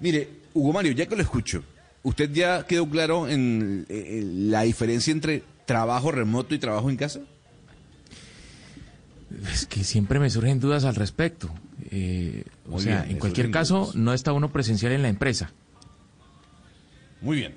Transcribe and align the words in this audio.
Mire, 0.00 0.28
Hugo 0.54 0.72
Mario, 0.72 0.92
ya 0.92 1.06
que 1.06 1.16
lo 1.16 1.22
escucho, 1.22 1.62
¿usted 2.02 2.30
ya 2.32 2.66
quedó 2.66 2.88
claro 2.88 3.28
en, 3.28 3.86
en 3.88 4.50
la 4.50 4.62
diferencia 4.62 5.12
entre 5.12 5.42
trabajo 5.66 6.10
remoto 6.10 6.54
y 6.54 6.58
trabajo 6.58 6.90
en 6.90 6.96
casa? 6.96 7.20
Es 9.52 9.66
que 9.66 9.84
siempre 9.84 10.18
me 10.18 10.28
surgen 10.28 10.58
dudas 10.58 10.84
al 10.84 10.96
respecto. 10.96 11.50
Eh, 11.90 12.44
o 12.70 12.80
sea, 12.80 13.06
en 13.08 13.18
cualquier 13.18 13.50
caso, 13.50 13.80
dudas. 13.80 13.94
no 13.94 14.12
está 14.12 14.32
uno 14.32 14.50
presencial 14.50 14.92
en 14.92 15.02
la 15.02 15.08
empresa. 15.08 15.52
Muy 17.20 17.36
bien. 17.36 17.54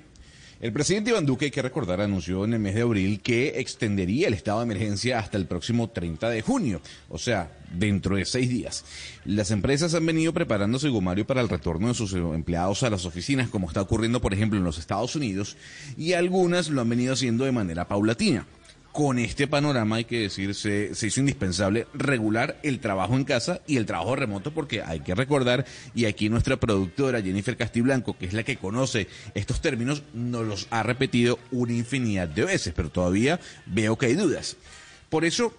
El 0.60 0.72
presidente 0.72 1.10
Iván 1.10 1.26
Duque, 1.26 1.46
hay 1.46 1.50
que 1.50 1.62
recordar, 1.62 2.00
anunció 2.00 2.44
en 2.44 2.54
el 2.54 2.60
mes 2.60 2.74
de 2.74 2.82
abril 2.82 3.20
que 3.20 3.60
extendería 3.60 4.28
el 4.28 4.34
estado 4.34 4.60
de 4.60 4.64
emergencia 4.64 5.18
hasta 5.18 5.36
el 5.36 5.46
próximo 5.46 5.90
30 5.90 6.28
de 6.30 6.42
junio, 6.42 6.80
o 7.08 7.18
sea, 7.18 7.50
dentro 7.72 8.16
de 8.16 8.24
seis 8.24 8.48
días. 8.48 8.84
Las 9.24 9.50
empresas 9.50 9.94
han 9.94 10.06
venido 10.06 10.32
preparándose, 10.32 10.88
Hugo 10.88 11.00
Mario, 11.00 11.26
para 11.26 11.40
el 11.40 11.48
retorno 11.48 11.88
de 11.88 11.94
sus 11.94 12.12
empleados 12.14 12.82
a 12.84 12.90
las 12.90 13.04
oficinas, 13.04 13.48
como 13.48 13.66
está 13.68 13.82
ocurriendo, 13.82 14.20
por 14.20 14.32
ejemplo, 14.32 14.58
en 14.58 14.64
los 14.64 14.78
Estados 14.78 15.16
Unidos, 15.16 15.56
y 15.98 16.12
algunas 16.12 16.70
lo 16.70 16.80
han 16.80 16.88
venido 16.88 17.14
haciendo 17.14 17.44
de 17.44 17.52
manera 17.52 17.88
paulatina. 17.88 18.46
Con 18.94 19.18
este 19.18 19.48
panorama, 19.48 19.96
hay 19.96 20.04
que 20.04 20.20
decir, 20.20 20.54
se, 20.54 20.94
se 20.94 21.08
hizo 21.08 21.18
indispensable 21.18 21.88
regular 21.94 22.60
el 22.62 22.78
trabajo 22.78 23.16
en 23.16 23.24
casa 23.24 23.60
y 23.66 23.76
el 23.76 23.86
trabajo 23.86 24.14
remoto, 24.14 24.54
porque 24.54 24.82
hay 24.82 25.00
que 25.00 25.16
recordar, 25.16 25.66
y 25.96 26.04
aquí 26.04 26.28
nuestra 26.28 26.60
productora 26.60 27.20
Jennifer 27.20 27.56
Castiblanco, 27.56 28.16
que 28.16 28.26
es 28.26 28.34
la 28.34 28.44
que 28.44 28.56
conoce 28.56 29.08
estos 29.34 29.60
términos, 29.60 30.04
nos 30.14 30.46
los 30.46 30.68
ha 30.70 30.84
repetido 30.84 31.40
una 31.50 31.72
infinidad 31.72 32.28
de 32.28 32.44
veces, 32.44 32.72
pero 32.72 32.88
todavía 32.88 33.40
veo 33.66 33.98
que 33.98 34.06
hay 34.06 34.14
dudas. 34.14 34.56
Por 35.08 35.24
eso, 35.24 35.52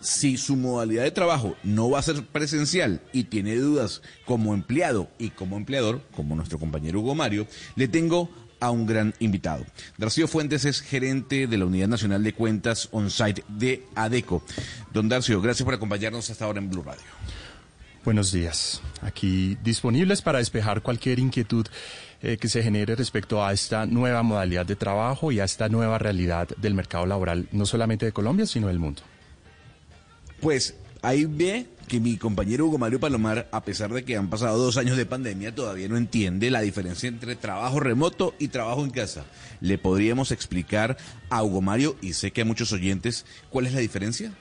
si 0.00 0.36
su 0.36 0.54
modalidad 0.56 1.04
de 1.04 1.12
trabajo 1.12 1.56
no 1.62 1.88
va 1.88 2.00
a 2.00 2.02
ser 2.02 2.26
presencial 2.26 3.00
y 3.14 3.24
tiene 3.24 3.56
dudas 3.56 4.02
como 4.26 4.52
empleado 4.52 5.08
y 5.18 5.30
como 5.30 5.56
empleador, 5.56 6.02
como 6.14 6.36
nuestro 6.36 6.58
compañero 6.58 7.00
Hugo 7.00 7.14
Mario, 7.14 7.46
le 7.74 7.88
tengo 7.88 8.28
a 8.64 8.70
un 8.70 8.86
gran 8.86 9.14
invitado. 9.18 9.64
Darcio 9.98 10.26
Fuentes 10.26 10.64
es 10.64 10.80
gerente 10.80 11.46
de 11.46 11.58
la 11.58 11.66
Unidad 11.66 11.88
Nacional 11.88 12.24
de 12.24 12.32
Cuentas 12.32 12.88
On-Site 12.92 13.44
de 13.46 13.84
ADECO. 13.94 14.42
Don 14.92 15.08
Darcio, 15.08 15.42
gracias 15.42 15.64
por 15.64 15.74
acompañarnos 15.74 16.30
hasta 16.30 16.46
ahora 16.46 16.60
en 16.60 16.70
Blue 16.70 16.82
Radio. 16.82 17.02
Buenos 18.04 18.32
días. 18.32 18.80
Aquí 19.02 19.58
disponibles 19.62 20.22
para 20.22 20.38
despejar 20.38 20.80
cualquier 20.80 21.18
inquietud 21.18 21.66
eh, 22.22 22.38
que 22.38 22.48
se 22.48 22.62
genere 22.62 22.96
respecto 22.96 23.44
a 23.44 23.52
esta 23.52 23.84
nueva 23.84 24.22
modalidad 24.22 24.64
de 24.64 24.76
trabajo 24.76 25.30
y 25.30 25.40
a 25.40 25.44
esta 25.44 25.68
nueva 25.68 25.98
realidad 25.98 26.48
del 26.56 26.72
mercado 26.72 27.04
laboral, 27.04 27.48
no 27.52 27.66
solamente 27.66 28.06
de 28.06 28.12
Colombia, 28.12 28.46
sino 28.46 28.68
del 28.68 28.78
mundo. 28.78 29.02
Pues 30.40 30.74
ahí 31.04 31.26
ve 31.26 31.66
que 31.86 32.00
mi 32.00 32.16
compañero 32.16 32.66
Hugo 32.66 32.78
Mario 32.78 32.98
Palomar, 32.98 33.48
a 33.52 33.62
pesar 33.62 33.92
de 33.92 34.04
que 34.04 34.16
han 34.16 34.30
pasado 34.30 34.58
dos 34.58 34.78
años 34.78 34.96
de 34.96 35.04
pandemia, 35.04 35.54
todavía 35.54 35.88
no 35.88 35.96
entiende 35.96 36.50
la 36.50 36.62
diferencia 36.62 37.08
entre 37.08 37.36
trabajo 37.36 37.78
remoto 37.78 38.34
y 38.38 38.48
trabajo 38.48 38.84
en 38.84 38.90
casa. 38.90 39.24
¿Le 39.60 39.76
podríamos 39.76 40.32
explicar 40.32 40.96
a 41.28 41.42
Hugo 41.42 41.60
Mario, 41.60 41.96
y 42.00 42.14
sé 42.14 42.30
que 42.30 42.40
a 42.40 42.46
muchos 42.46 42.72
oyentes, 42.72 43.26
cuál 43.50 43.66
es 43.66 43.74
la 43.74 43.80
diferencia? 43.80 44.32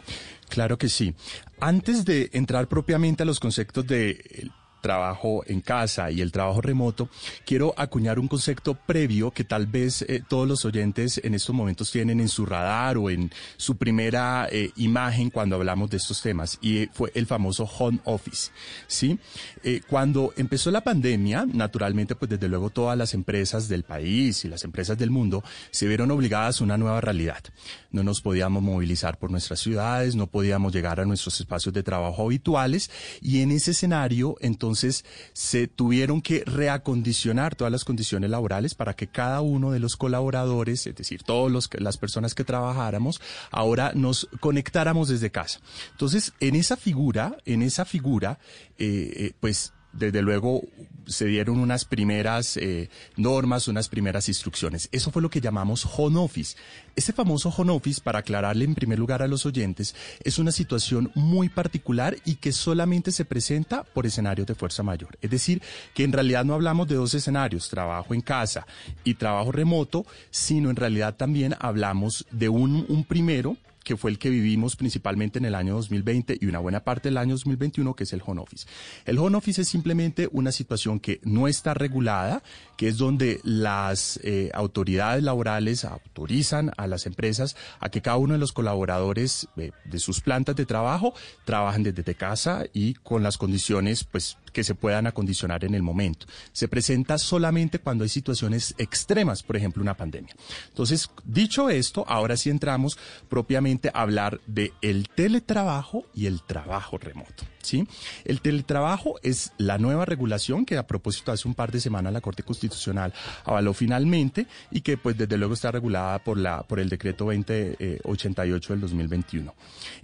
Claro 0.50 0.78
que 0.78 0.88
sí. 0.88 1.14
Antes 1.60 2.06
de 2.06 2.30
entrar 2.34 2.68
propiamente 2.68 3.24
a 3.24 3.26
los 3.26 3.40
conceptos 3.40 3.86
de 3.88 4.50
trabajo 4.84 5.44
en 5.48 5.62
casa 5.62 6.12
y 6.12 6.22
el 6.22 6.32
trabajo 6.32 6.62
remoto, 6.62 7.10
quiero 7.48 7.74
acuñar 7.78 8.20
un 8.20 8.28
concepto 8.28 8.76
previo 8.76 9.32
que 9.32 9.44
tal 9.44 9.66
vez 9.66 10.04
eh, 10.04 10.22
todos 10.28 10.48
los 10.48 10.66
oyentes 10.66 11.20
en 11.24 11.34
estos 11.34 11.56
momentos 11.56 11.92
tienen 11.92 12.20
en 12.20 12.30
su 12.30 12.46
radar 12.46 12.98
o 12.98 13.10
en 13.10 13.32
su 13.58 13.78
primera 13.78 14.48
eh, 14.52 14.72
imagen 14.76 15.30
cuando 15.30 15.56
hablamos 15.56 15.90
de 15.90 15.98
estos 15.98 16.22
temas 16.22 16.60
y 16.62 16.78
eh, 16.80 16.90
fue 16.92 17.12
el 17.16 17.26
famoso 17.26 17.64
home 17.64 18.00
office, 18.04 18.52
¿sí? 18.88 19.18
Eh, 19.64 19.82
cuando 19.88 20.34
empezó 20.36 20.70
la 20.72 20.82
pandemia, 20.82 21.46
naturalmente, 21.46 22.16
pues 22.16 22.30
desde 22.30 22.50
luego 22.50 22.70
todas 22.70 22.98
las 22.98 23.14
empresas 23.14 23.70
del 23.70 23.84
país 23.84 24.44
y 24.46 24.50
las 24.50 24.64
empresas 24.64 24.98
del 24.98 25.10
mundo 25.10 25.44
se 25.72 25.88
vieron 25.88 26.12
obligadas 26.12 26.60
a 26.60 26.64
una 26.64 26.78
nueva 26.78 27.00
realidad. 27.02 27.44
No 27.92 28.04
nos 28.04 28.22
podíamos 28.22 28.62
movilizar 28.62 29.18
por 29.18 29.32
nuestras 29.32 29.60
ciudades, 29.60 30.16
no 30.16 30.28
podíamos 30.28 30.74
llegar 30.74 31.00
a 31.00 31.06
nuestros 31.06 31.40
espacios 31.40 31.74
de 31.74 31.84
trabajo 31.84 32.26
habituales 32.26 32.92
y 33.22 33.42
en 33.42 33.52
ese 33.52 33.72
escenario 33.72 34.36
entonces 34.42 34.73
se 34.76 35.68
tuvieron 35.68 36.22
que 36.22 36.44
reacondicionar 36.46 37.56
todas 37.56 37.72
las 37.72 37.86
condiciones 37.86 38.30
laborales 38.30 38.76
para 38.76 38.96
que 38.96 39.08
cada 39.08 39.42
uno 39.42 39.72
de 39.72 39.80
los 39.80 39.96
colaboradores, 39.96 40.86
es 40.88 40.96
decir, 40.96 41.24
todas 41.24 41.70
las 41.74 41.98
personas 41.98 42.36
que 42.36 42.44
trabajáramos, 42.44 43.22
ahora 43.52 43.92
nos 43.96 44.28
conectáramos 44.40 45.08
desde 45.08 45.32
casa. 45.32 45.60
Entonces, 45.92 46.34
en 46.40 46.56
esa 46.56 46.78
figura, 46.78 47.38
en 47.46 47.62
esa 47.62 47.86
figura, 47.86 48.40
eh, 48.78 49.12
eh, 49.16 49.34
pues 49.40 49.74
desde 49.94 50.22
luego 50.22 50.62
se 51.06 51.26
dieron 51.26 51.60
unas 51.60 51.86
primeras 51.86 52.58
eh, 52.58 52.90
normas, 53.16 53.68
unas 53.68 53.90
primeras 53.90 54.28
instrucciones. 54.28 54.90
Eso 54.92 55.12
fue 55.12 55.22
lo 55.22 55.30
que 55.30 55.42
llamamos 55.42 55.88
home 55.98 56.20
office. 56.20 56.56
Este 56.96 57.14
famoso 57.14 57.50
home 57.50 57.74
office, 57.74 58.02
para 58.02 58.20
aclararle 58.20 58.66
en 58.66 58.76
primer 58.76 59.00
lugar 59.00 59.22
a 59.22 59.28
los 59.28 59.46
oyentes, 59.46 59.96
es 60.24 60.40
una 60.40 60.52
situación 60.52 61.12
muy 61.16 61.50
particular 61.50 62.16
y 62.26 62.36
que 62.36 62.52
solamente 62.52 63.12
se 63.12 63.26
presenta 63.26 63.84
por 63.84 64.06
escenarios 64.06 64.48
de 64.48 64.56
fuerza 64.56 64.84
mayor. 64.84 65.18
Es 65.22 65.32
decir, 65.32 65.62
que 65.94 66.04
en 66.04 66.14
realidad 66.14 66.46
no 66.46 66.54
hablamos 66.54 66.88
de 66.88 66.96
dos 66.96 67.14
escenarios, 67.14 67.70
trabajo 67.70 68.14
en 68.14 68.22
casa 68.22 68.66
y 69.04 69.16
trabajo 69.16 69.52
remoto, 69.52 70.06
sino 70.32 70.70
en 70.70 70.76
realidad 70.76 71.16
también 71.16 71.56
hablamos 71.60 72.26
de 72.32 72.50
un, 72.50 72.86
un 72.88 73.04
primero 73.04 73.58
que 73.84 73.98
fue 73.98 74.12
el 74.12 74.20
que 74.20 74.30
vivimos 74.30 74.76
principalmente 74.76 75.40
en 75.40 75.46
el 75.46 75.56
año 75.56 75.76
2020 75.76 76.38
y 76.40 76.46
una 76.46 76.60
buena 76.60 76.84
parte 76.84 77.10
del 77.10 77.18
año 77.18 77.34
2021, 77.34 77.96
que 77.96 78.04
es 78.04 78.14
el 78.14 78.22
home 78.26 78.42
office. 78.42 78.68
El 79.06 79.20
home 79.20 79.38
office 79.38 79.62
es 79.62 79.68
simplemente 79.68 80.30
una 80.32 80.52
situación 80.52 81.00
que 81.00 81.20
no 81.24 81.48
está 81.48 81.74
regulada, 81.74 82.44
que 82.78 82.88
es 82.88 82.98
donde 82.98 83.40
las 83.44 84.20
eh, 84.24 84.50
autoridades 84.54 85.24
laborales 85.24 85.86
autorizan 85.86 86.72
a 86.78 86.88
las 86.88 87.06
empresas 87.06 87.56
a 87.80 87.90
que 87.90 88.02
cada 88.02 88.18
uno 88.18 88.34
de 88.34 88.40
los 88.40 88.54
colaboradores 88.54 89.48
eh, 89.58 89.72
de 89.86 90.00
sus 90.00 90.22
plantas 90.22 90.56
de 90.56 90.66
trabajo 90.66 91.14
trabajen 91.46 91.84
desde 91.84 92.16
casa 92.16 92.66
y 92.74 92.94
con 92.96 93.24
las 93.24 93.38
condiciones 93.38 94.04
pues 94.04 94.38
que 94.54 94.64
se 94.64 94.76
puedan 94.76 95.08
acondicionar 95.08 95.66
en 95.66 95.76
el 95.76 95.84
momento. 95.84 96.28
Se 96.54 96.68
presenta 96.68 97.18
solamente 97.18 97.80
cuando 97.80 98.04
hay 98.04 98.10
situaciones 98.10 98.74
extremas, 98.78 99.44
por 99.44 99.58
ejemplo, 99.58 99.82
una 99.82 99.98
pandemia. 99.98 100.36
Entonces, 100.70 101.10
dicho 101.26 101.70
esto, 101.70 102.06
ahora 102.08 102.38
sí 102.38 102.50
entramos 102.50 102.98
propiamente 103.28 103.90
a 103.94 104.02
hablar 104.02 104.40
de 104.48 104.72
el 104.82 105.10
teletrabajo 105.10 106.06
y 106.14 106.28
el 106.28 106.42
trabajo 106.44 106.98
remoto. 106.98 107.44
¿Sí? 107.64 107.88
El 108.26 108.42
teletrabajo 108.42 109.20
es 109.24 109.52
la 109.58 109.78
nueva 109.78 110.06
regulación 110.06 110.66
que 110.66 110.78
a 110.78 110.88
propósito 110.88 111.32
hace 111.32 111.48
un 111.48 111.56
par 111.56 111.72
de 111.72 111.80
semanas 111.80 112.14
la 112.14 112.22
Corte 112.22 112.44
Constitucional 112.44 113.14
avaló 113.46 113.74
finalmente 113.74 114.48
y 114.72 114.82
que 114.82 114.98
pues 114.98 115.18
desde 115.18 115.38
luego 115.38 115.54
está 115.54 115.72
regulada 115.72 116.20
por 116.20 116.38
la 116.38 116.64
por 116.64 116.80
el 116.80 116.90
decreto 116.90 117.26
2088 117.26 118.74
del 118.74 118.82
2021. 118.82 119.54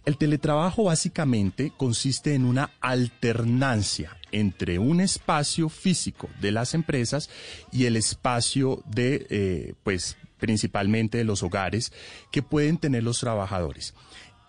El 0.05 0.17
teletrabajo 0.17 0.85
básicamente 0.85 1.71
consiste 1.75 2.33
en 2.33 2.45
una 2.45 2.71
alternancia 2.81 4.17
entre 4.31 4.79
un 4.79 5.01
espacio 5.01 5.69
físico 5.69 6.29
de 6.39 6.51
las 6.51 6.73
empresas 6.73 7.29
y 7.71 7.85
el 7.85 7.95
espacio 7.95 8.83
de 8.85 9.27
eh, 9.29 9.73
pues 9.83 10.17
principalmente 10.39 11.17
de 11.17 11.23
los 11.25 11.43
hogares 11.43 11.91
que 12.31 12.41
pueden 12.41 12.77
tener 12.77 13.03
los 13.03 13.19
trabajadores. 13.19 13.93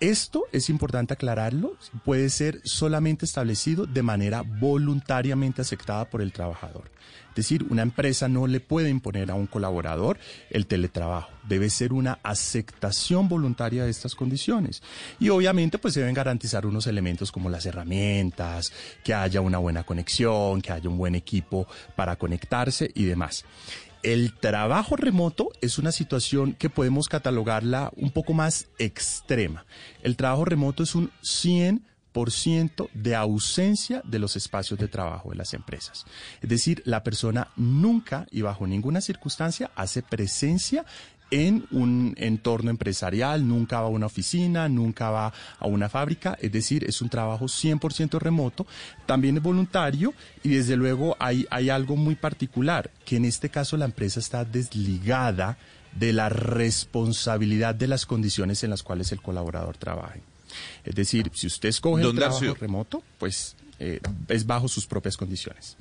Esto 0.00 0.46
es 0.50 0.70
importante 0.70 1.12
aclararlo, 1.12 1.76
puede 2.06 2.30
ser 2.30 2.62
solamente 2.64 3.26
establecido 3.26 3.84
de 3.84 4.02
manera 4.02 4.40
voluntariamente 4.40 5.60
aceptada 5.60 6.08
por 6.08 6.22
el 6.22 6.32
trabajador. 6.32 6.90
Es 7.30 7.36
decir, 7.36 7.66
una 7.68 7.82
empresa 7.82 8.26
no 8.26 8.46
le 8.46 8.60
puede 8.60 8.88
imponer 8.88 9.30
a 9.30 9.34
un 9.34 9.46
colaborador 9.46 10.18
el 10.48 10.66
teletrabajo. 10.66 11.30
Debe 11.46 11.68
ser 11.68 11.92
una 11.92 12.18
aceptación 12.22 13.28
voluntaria 13.28 13.84
de 13.84 13.90
estas 13.90 14.14
condiciones. 14.14 14.82
Y 15.18 15.28
obviamente 15.28 15.78
pues 15.78 15.94
deben 15.94 16.14
garantizar 16.14 16.64
unos 16.64 16.86
elementos 16.86 17.30
como 17.30 17.50
las 17.50 17.66
herramientas, 17.66 18.72
que 19.04 19.12
haya 19.12 19.42
una 19.42 19.58
buena 19.58 19.84
conexión, 19.84 20.62
que 20.62 20.72
haya 20.72 20.88
un 20.88 20.98
buen 20.98 21.14
equipo 21.14 21.68
para 21.94 22.16
conectarse 22.16 22.90
y 22.94 23.04
demás. 23.04 23.44
El 24.02 24.32
trabajo 24.32 24.96
remoto 24.96 25.50
es 25.60 25.78
una 25.78 25.92
situación 25.92 26.54
que 26.54 26.70
podemos 26.70 27.08
catalogarla 27.08 27.92
un 27.96 28.10
poco 28.10 28.32
más 28.32 28.68
extrema. 28.78 29.66
El 30.02 30.16
trabajo 30.16 30.44
remoto 30.44 30.82
es 30.82 30.94
un 30.94 31.10
100 31.20 31.90
100% 32.12 32.88
de 32.92 33.14
ausencia 33.14 34.02
de 34.04 34.18
los 34.18 34.36
espacios 34.36 34.78
de 34.78 34.88
trabajo 34.88 35.30
de 35.30 35.36
las 35.36 35.54
empresas. 35.54 36.04
Es 36.40 36.48
decir, 36.48 36.82
la 36.84 37.02
persona 37.02 37.48
nunca 37.56 38.26
y 38.30 38.42
bajo 38.42 38.66
ninguna 38.66 39.00
circunstancia 39.00 39.70
hace 39.74 40.02
presencia 40.02 40.84
en 41.30 41.66
un 41.70 42.14
entorno 42.16 42.70
empresarial, 42.70 43.46
nunca 43.46 43.80
va 43.80 43.86
a 43.86 43.90
una 43.90 44.06
oficina, 44.06 44.68
nunca 44.68 45.10
va 45.10 45.32
a 45.58 45.66
una 45.66 45.88
fábrica, 45.88 46.36
es 46.40 46.52
decir, 46.52 46.84
es 46.84 47.00
un 47.00 47.08
trabajo 47.08 47.46
100% 47.46 48.18
remoto, 48.18 48.66
también 49.06 49.36
es 49.36 49.42
voluntario 49.42 50.14
y 50.42 50.50
desde 50.50 50.76
luego 50.76 51.16
hay, 51.18 51.46
hay 51.50 51.70
algo 51.70 51.96
muy 51.96 52.14
particular, 52.14 52.90
que 53.04 53.16
en 53.16 53.24
este 53.24 53.48
caso 53.48 53.76
la 53.76 53.84
empresa 53.84 54.20
está 54.20 54.44
desligada 54.44 55.58
de 55.94 56.12
la 56.12 56.28
responsabilidad 56.28 57.74
de 57.74 57.88
las 57.88 58.06
condiciones 58.06 58.62
en 58.64 58.70
las 58.70 58.82
cuales 58.82 59.12
el 59.12 59.20
colaborador 59.20 59.76
trabaje. 59.76 60.22
Es 60.84 60.94
decir, 60.94 61.30
si 61.34 61.46
usted 61.46 61.68
escoge 61.68 62.06
un 62.06 62.16
trabajo 62.16 62.54
remoto, 62.54 63.02
pues 63.18 63.56
eh, 63.78 64.00
es 64.28 64.46
bajo 64.46 64.68
sus 64.68 64.86
propias 64.86 65.16
condiciones. 65.16 65.76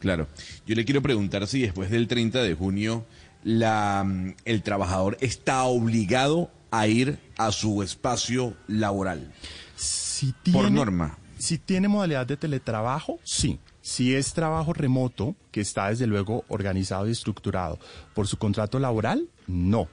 Claro. 0.00 0.28
Yo 0.66 0.74
le 0.74 0.84
quiero 0.84 1.02
preguntar 1.02 1.46
si 1.46 1.62
después 1.62 1.90
del 1.90 2.06
30 2.06 2.42
de 2.42 2.54
junio 2.54 3.04
la, 3.44 4.04
mm, 4.04 4.34
el 4.44 4.62
trabajador 4.62 5.16
está 5.20 5.64
obligado 5.64 6.50
a 6.70 6.86
ir 6.86 7.18
a 7.36 7.52
su 7.52 7.82
espacio 7.82 8.54
laboral. 8.66 9.32
Si 9.76 10.34
por 10.52 10.70
norma. 10.70 11.18
Si 11.38 11.58
tiene 11.58 11.88
modalidad 11.88 12.26
de 12.26 12.36
teletrabajo, 12.36 13.20
sí. 13.22 13.60
Si 13.80 14.14
es 14.14 14.34
trabajo 14.34 14.72
remoto, 14.72 15.34
que 15.50 15.60
está 15.60 15.88
desde 15.88 16.06
luego 16.06 16.44
organizado 16.48 17.08
y 17.08 17.12
estructurado 17.12 17.78
por 18.14 18.26
su 18.26 18.36
contrato 18.36 18.78
laboral, 18.78 19.28
no. 19.46 19.88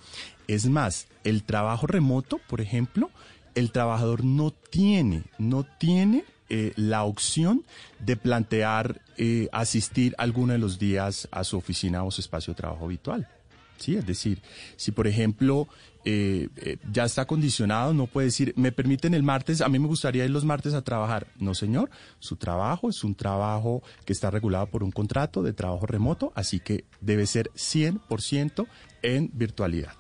Es 0.48 0.68
más, 0.68 1.08
el 1.24 1.44
trabajo 1.44 1.88
remoto, 1.88 2.40
por 2.48 2.62
ejemplo, 2.62 3.10
el 3.54 3.72
trabajador 3.72 4.26
no 4.26 4.52
tiene, 4.52 5.24
no 5.38 5.64
tiene 5.64 6.26
eh, 6.50 6.74
la 6.76 7.04
opción 7.04 7.64
de 8.00 8.18
plantear 8.18 9.02
eh, 9.18 9.50
asistir 9.52 10.16
alguno 10.18 10.54
de 10.54 10.60
los 10.60 10.78
días 10.80 11.28
a 11.32 11.44
su 11.44 11.58
oficina 11.58 12.04
o 12.04 12.12
su 12.12 12.22
espacio 12.22 12.54
de 12.54 12.58
trabajo 12.58 12.86
habitual. 12.86 13.28
Sí, 13.78 13.96
es 13.96 14.06
decir, 14.06 14.42
si 14.78 14.92
por 14.92 15.08
ejemplo 15.08 15.68
eh, 16.08 16.50
eh, 16.58 16.78
ya 16.92 17.06
está 17.06 17.26
condicionado, 17.26 17.94
no 17.94 18.06
puede 18.06 18.28
decir, 18.28 18.54
me 18.56 18.72
permiten 18.72 19.16
el 19.16 19.24
martes, 19.24 19.62
a 19.62 19.70
mí 19.70 19.80
me 19.80 19.88
gustaría 19.88 20.24
ir 20.24 20.30
los 20.30 20.46
martes 20.46 20.76
a 20.76 20.84
trabajar. 20.84 21.28
No, 21.40 21.56
señor, 21.56 21.90
su 22.20 22.36
trabajo 22.36 22.90
es 22.90 23.04
un 23.04 23.16
trabajo 23.16 23.82
que 24.06 24.14
está 24.14 24.30
regulado 24.30 24.68
por 24.68 24.84
un 24.84 24.92
contrato 24.92 25.42
de 25.42 25.54
trabajo 25.54 25.88
remoto, 25.88 26.32
así 26.36 26.60
que 26.60 26.86
debe 27.02 27.26
ser 27.26 27.50
100% 27.56 28.68
en 29.02 29.32
virtualidad. 29.34 29.96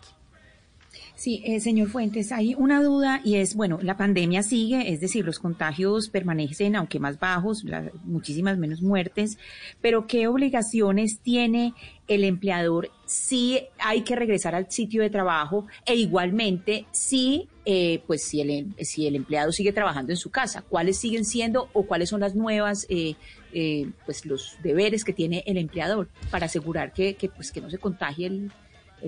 Sí, 1.15 1.41
eh, 1.45 1.61
señor 1.61 1.87
Fuentes, 1.87 2.33
hay 2.33 2.55
una 2.55 2.83
duda 2.83 3.21
y 3.23 3.35
es, 3.35 3.55
bueno, 3.55 3.79
la 3.81 3.95
pandemia 3.95 4.43
sigue, 4.43 4.91
es 4.91 4.99
decir, 4.99 5.23
los 5.23 5.39
contagios 5.39 6.09
permanecen, 6.09 6.75
aunque 6.75 6.99
más 6.99 7.19
bajos, 7.19 7.63
muchísimas 8.03 8.57
menos 8.57 8.81
muertes, 8.81 9.37
pero 9.81 10.07
¿qué 10.07 10.27
obligaciones 10.27 11.19
tiene 11.19 11.73
el 12.09 12.25
empleador 12.25 12.91
si 13.05 13.61
hay 13.79 14.01
que 14.01 14.17
regresar 14.17 14.55
al 14.55 14.69
sitio 14.69 15.01
de 15.01 15.09
trabajo 15.09 15.67
e 15.85 15.95
igualmente 15.95 16.85
si, 16.91 17.47
eh, 17.63 18.03
pues, 18.07 18.23
si 18.23 18.41
el, 18.41 18.75
si 18.81 19.07
el 19.07 19.15
empleado 19.15 19.53
sigue 19.53 19.71
trabajando 19.71 20.11
en 20.11 20.17
su 20.17 20.31
casa? 20.31 20.63
¿Cuáles 20.67 20.97
siguen 20.97 21.23
siendo 21.23 21.69
o 21.71 21.83
cuáles 21.83 22.09
son 22.09 22.19
las 22.19 22.35
nuevas, 22.35 22.85
eh, 22.89 23.15
eh, 23.53 23.89
pues, 24.05 24.25
los 24.25 24.57
deberes 24.61 25.05
que 25.05 25.13
tiene 25.13 25.45
el 25.47 25.55
empleador 25.57 26.09
para 26.29 26.47
asegurar 26.47 26.91
que, 26.91 27.15
que 27.15 27.29
pues, 27.29 27.53
que 27.53 27.61
no 27.61 27.69
se 27.69 27.77
contagie 27.77 28.27
el, 28.27 28.51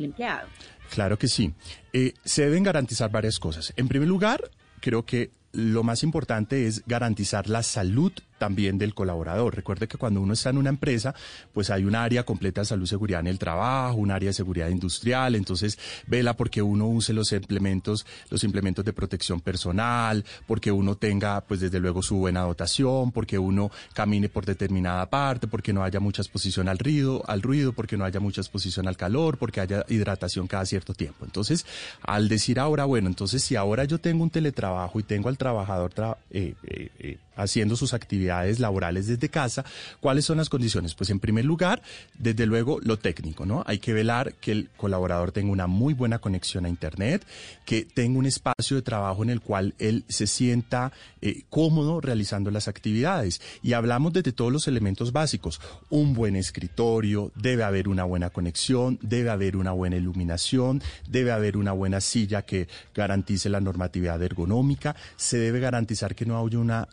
el? 0.03 0.13
Claro 0.89 1.17
que 1.17 1.27
sí. 1.27 1.53
Eh, 1.93 2.13
se 2.23 2.43
deben 2.43 2.63
garantizar 2.63 3.11
varias 3.11 3.39
cosas. 3.39 3.73
En 3.75 3.87
primer 3.87 4.07
lugar, 4.07 4.49
creo 4.79 5.05
que 5.05 5.31
lo 5.51 5.83
más 5.83 6.03
importante 6.03 6.67
es 6.67 6.83
garantizar 6.85 7.49
la 7.49 7.63
salud 7.63 8.13
también 8.37 8.77
del 8.77 8.93
colaborador. 8.93 9.55
Recuerde 9.55 9.87
que 9.87 9.97
cuando 9.97 10.21
uno 10.21 10.33
está 10.33 10.49
en 10.49 10.57
una 10.57 10.69
empresa, 10.69 11.15
pues 11.53 11.69
hay 11.69 11.83
un 11.83 11.95
área 11.95 12.23
completa 12.23 12.61
de 12.61 12.65
salud 12.65 12.85
seguridad 12.85 13.19
en 13.19 13.27
el 13.27 13.39
trabajo, 13.39 13.97
un 13.97 14.11
área 14.11 14.29
de 14.29 14.33
seguridad 14.33 14.69
industrial, 14.69 15.35
entonces 15.35 15.77
vela 16.05 16.35
porque 16.35 16.61
uno 16.61 16.87
use 16.87 17.13
los 17.13 17.31
implementos, 17.31 18.05
los 18.29 18.43
implementos 18.43 18.85
de 18.85 18.93
protección 18.93 19.41
personal, 19.41 20.23
porque 20.45 20.71
uno 20.71 20.95
tenga, 20.95 21.41
pues 21.41 21.59
desde 21.59 21.79
luego 21.79 22.01
su 22.01 22.17
buena 22.17 22.41
dotación, 22.41 23.11
porque 23.11 23.39
uno 23.39 23.71
camine 23.93 24.29
por 24.29 24.45
determinada 24.45 25.09
parte, 25.09 25.47
porque 25.47 25.73
no 25.73 25.83
haya 25.83 25.99
mucha 25.99 26.21
exposición 26.21 26.69
al 26.69 26.79
ruido, 26.79 27.23
al 27.27 27.41
ruido, 27.41 27.73
porque 27.73 27.97
no 27.97 28.05
haya 28.05 28.19
mucha 28.19 28.41
exposición 28.41 28.87
al 28.87 28.97
calor, 28.97 29.37
porque 29.37 29.61
haya 29.61 29.85
hidratación 29.89 30.47
cada 30.47 30.65
cierto 30.65 30.93
tiempo. 30.93 31.25
Entonces, 31.25 31.65
al 32.01 32.29
decir 32.29 32.59
ahora, 32.59 32.85
bueno, 32.85 33.07
entonces 33.07 33.43
si 33.43 33.55
ahora 33.55 33.85
yo 33.85 33.99
tengo 33.99 34.23
un 34.23 34.29
teletrabajo 34.29 34.99
y 34.99 35.03
tengo 35.03 35.29
al 35.29 35.37
trabajador 35.37 35.87
eh, 36.31 36.53
eh, 36.63 36.89
eh, 36.99 37.17
haciendo 37.37 37.75
sus 37.75 37.93
actividades 37.93 38.59
laborales 38.59 39.07
desde 39.07 39.29
casa. 39.29 39.63
¿Cuáles 39.99 40.25
son 40.25 40.37
las 40.37 40.49
condiciones? 40.49 40.95
Pues 40.95 41.09
en 41.09 41.19
primer 41.19 41.45
lugar, 41.45 41.81
desde 42.17 42.45
luego 42.45 42.79
lo 42.81 42.97
técnico, 42.97 43.45
¿no? 43.45 43.63
Hay 43.65 43.79
que 43.79 43.93
velar 43.93 44.33
que 44.35 44.51
el 44.51 44.69
colaborador 44.75 45.31
tenga 45.31 45.51
una 45.51 45.67
muy 45.67 45.93
buena 45.93 46.19
conexión 46.19 46.65
a 46.65 46.69
Internet, 46.69 47.25
que 47.65 47.85
tenga 47.85 48.19
un 48.19 48.25
espacio 48.25 48.75
de 48.75 48.81
trabajo 48.81 49.23
en 49.23 49.29
el 49.29 49.41
cual 49.41 49.73
él 49.79 50.03
se 50.07 50.27
sienta 50.27 50.91
eh, 51.21 51.43
cómodo 51.49 52.01
realizando 52.01 52.51
las 52.51 52.67
actividades. 52.67 53.41
Y 53.63 53.73
hablamos 53.73 54.13
desde 54.13 54.31
todos 54.31 54.51
los 54.51 54.67
elementos 54.67 55.11
básicos. 55.11 55.61
Un 55.89 56.13
buen 56.13 56.35
escritorio, 56.35 57.31
debe 57.35 57.63
haber 57.63 57.87
una 57.87 58.03
buena 58.03 58.29
conexión, 58.29 58.99
debe 59.01 59.29
haber 59.29 59.57
una 59.57 59.71
buena 59.71 59.97
iluminación, 59.97 60.81
debe 61.07 61.31
haber 61.31 61.57
una 61.57 61.71
buena 61.71 62.01
silla 62.01 62.41
que 62.41 62.67
garantice 62.93 63.49
la 63.49 63.61
normatividad 63.61 64.21
ergonómica, 64.21 64.95
se 65.15 65.37
debe 65.37 65.59
garantizar 65.59 66.15
que 66.15 66.25
no 66.25 66.43
haya 66.43 66.59
una 66.59 66.87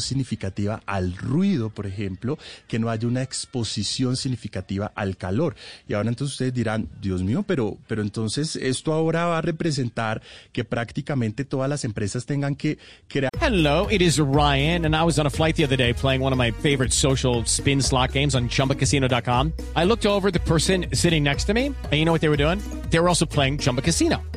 significativa 0.00 0.82
al 0.86 1.16
ruido, 1.16 1.70
por 1.70 1.86
ejemplo, 1.86 2.38
que 2.68 2.78
no 2.78 2.90
haya 2.90 3.06
una 3.08 3.22
exposición 3.22 4.16
significativa 4.16 4.92
al 4.94 5.16
calor. 5.16 5.54
Y 5.88 5.94
ahora 5.94 6.08
entonces 6.08 6.34
ustedes 6.34 6.54
dirán, 6.54 6.88
Dios 7.00 7.22
mío, 7.22 7.44
pero, 7.46 7.78
pero 7.86 8.02
entonces 8.02 8.56
esto 8.56 8.92
ahora 8.92 9.26
va 9.26 9.38
a 9.38 9.42
representar 9.42 10.22
que 10.52 10.64
prácticamente 10.64 11.44
todas 11.44 11.68
las 11.68 11.84
empresas 11.84 12.26
tengan 12.26 12.54
que 12.54 12.78
crear. 13.08 13.30
Hello, 13.40 13.88
it 13.90 14.00
is 14.00 14.18
Ryan, 14.18 14.84
and 14.86 14.94
I 14.94 15.02
was 15.02 15.18
on 15.18 15.26
a 15.26 15.30
flight 15.30 15.56
the 15.56 15.64
other 15.64 15.76
day 15.76 15.92
playing 15.92 16.22
one 16.22 16.32
of 16.32 16.38
my 16.38 16.52
favorite 16.52 16.92
social 16.92 17.44
spin 17.44 17.82
slot 17.82 18.12
games 18.12 18.34
on 18.34 18.48
chumbacasino.com. 18.48 19.52
I 19.74 19.84
looked 19.84 20.06
over 20.06 20.30
the 20.30 20.40
person 20.40 20.86
sitting 20.92 21.24
next 21.24 21.46
to 21.46 21.54
me, 21.54 21.66
and 21.66 21.92
you 21.92 22.04
know 22.04 22.12
what 22.12 22.20
they 22.20 22.28
were 22.28 22.36
doing? 22.36 22.60
They 22.90 23.00
were 23.00 23.08
also 23.08 23.26
playing 23.26 23.58
Chumba 23.58 23.82
Casino. 23.82 24.22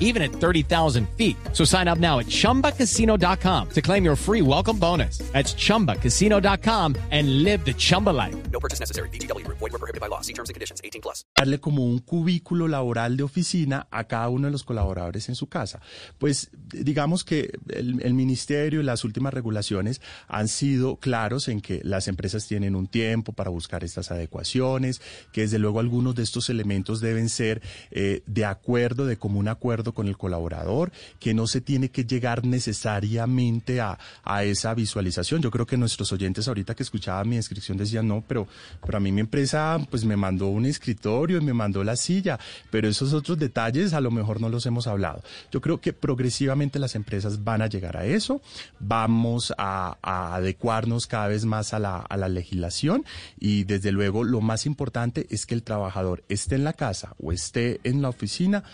even 0.00 0.22
at 0.22 0.30
30,000 0.30 1.06
feet. 1.16 1.36
So 1.52 1.64
sign 1.64 1.86
up 1.86 1.98
now 1.98 2.20
at 2.20 2.26
chumbacasino.com 2.28 3.68
to 3.74 3.82
claim 3.82 4.04
your 4.04 4.16
free 4.16 4.40
welcome 4.40 4.78
bonus. 4.78 5.18
That's 5.32 5.54
chumbacasino.com 5.54 6.96
and 7.10 7.42
live 7.42 7.64
the 7.64 7.74
Chumba 7.74 8.10
life. 8.10 8.34
No 8.50 8.60
purchase 8.60 8.80
necessary. 8.80 9.10
DTW, 9.10 9.46
void, 9.48 9.60
were 9.60 9.78
prohibited 9.78 10.00
by 10.00 10.08
law. 10.08 10.22
See 10.22 10.32
terms 10.32 10.48
and 10.48 10.54
conditions 10.54 10.80
18 10.82 11.02
plus. 11.02 11.24
Darle 11.36 11.60
como 11.60 11.84
un 11.84 11.98
cubículo 11.98 12.68
laboral 12.68 13.16
de 13.16 13.24
oficina 13.24 13.86
a 13.90 14.04
cada 14.04 14.28
uno 14.28 14.46
de 14.46 14.52
los 14.52 14.64
colaboradores 14.64 15.28
en 15.28 15.34
su 15.34 15.48
casa. 15.48 15.80
Pues 16.18 16.50
digamos 16.52 17.24
que 17.24 17.50
el, 17.68 18.00
el 18.02 18.14
ministerio 18.14 18.80
y 18.80 18.84
las 18.84 19.04
últimas 19.04 19.34
regulaciones 19.34 20.00
han 20.28 20.48
sido 20.48 20.96
claros 20.96 21.48
en 21.48 21.60
que 21.60 21.80
las 21.84 22.08
empresas 22.08 22.46
tienen 22.46 22.74
un 22.76 22.86
tiempo 22.86 23.32
para 23.32 23.50
buscar 23.50 23.84
estas 23.84 24.10
adecuaciones, 24.10 25.00
que 25.32 25.42
desde 25.42 25.58
luego 25.58 25.80
algunos 25.80 26.14
de 26.14 26.22
estos 26.22 26.48
elementos 26.50 27.00
deben 27.00 27.28
ser 27.28 27.62
eh, 27.90 28.22
de 28.26 28.44
acuerdo, 28.44 29.06
de 29.06 29.16
común 29.16 29.48
acuerdo 29.48 29.83
con 29.92 30.08
el 30.08 30.16
colaborador, 30.16 30.92
que 31.20 31.34
no 31.34 31.46
se 31.46 31.60
tiene 31.60 31.90
que 31.90 32.04
llegar 32.04 32.44
necesariamente 32.44 33.80
a, 33.80 33.98
a 34.22 34.44
esa 34.44 34.74
visualización. 34.74 35.42
Yo 35.42 35.50
creo 35.50 35.66
que 35.66 35.76
nuestros 35.76 36.12
oyentes 36.12 36.48
ahorita 36.48 36.74
que 36.74 36.82
escuchaban 36.82 37.28
mi 37.28 37.36
descripción 37.36 37.76
decían, 37.76 38.08
no, 38.08 38.24
pero, 38.26 38.46
pero 38.84 38.98
a 38.98 39.00
mí 39.00 39.12
mi 39.12 39.20
empresa 39.20 39.78
pues 39.90 40.04
me 40.04 40.16
mandó 40.16 40.48
un 40.48 40.66
escritorio 40.66 41.38
y 41.38 41.44
me 41.44 41.52
mandó 41.52 41.84
la 41.84 41.96
silla, 41.96 42.38
pero 42.70 42.88
esos 42.88 43.12
otros 43.12 43.38
detalles 43.38 43.92
a 43.92 44.00
lo 44.00 44.10
mejor 44.10 44.40
no 44.40 44.48
los 44.48 44.66
hemos 44.66 44.86
hablado. 44.86 45.22
Yo 45.50 45.60
creo 45.60 45.80
que 45.80 45.92
progresivamente 45.92 46.78
las 46.78 46.94
empresas 46.94 47.44
van 47.44 47.62
a 47.62 47.66
llegar 47.66 47.96
a 47.96 48.06
eso, 48.06 48.40
vamos 48.80 49.52
a, 49.58 49.98
a 50.02 50.34
adecuarnos 50.34 51.06
cada 51.06 51.28
vez 51.28 51.44
más 51.44 51.74
a 51.74 51.78
la, 51.78 51.98
a 51.98 52.16
la 52.16 52.28
legislación 52.28 53.04
y 53.38 53.64
desde 53.64 53.92
luego 53.92 54.24
lo 54.24 54.40
más 54.40 54.66
importante 54.66 55.26
es 55.30 55.46
que 55.46 55.54
el 55.54 55.62
trabajador 55.62 56.24
esté 56.28 56.54
en 56.54 56.64
la 56.64 56.72
casa 56.72 57.14
o 57.18 57.32
esté 57.32 57.80
en 57.84 58.02
la 58.02 58.08
oficina, 58.08 58.64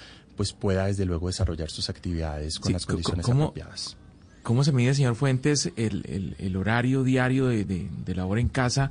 pues 0.41 0.55
pueda 0.55 0.87
desde 0.87 1.05
luego 1.05 1.27
desarrollar 1.27 1.69
sus 1.71 1.91
actividades 1.91 2.59
con 2.59 2.73
las 2.73 2.87
condiciones 2.87 3.29
apropiadas. 3.29 3.99
¿Cómo 4.43 4.65
se 4.65 4.73
mide, 4.73 4.95
señor 4.95 5.15
Fuentes, 5.15 5.71
el, 5.77 6.35
el, 6.39 6.57
horario 6.57 7.05
diario 7.05 7.49
de, 7.49 7.67
de, 7.67 8.15
labor 8.15 8.39
en 8.39 8.49
casa? 8.49 8.91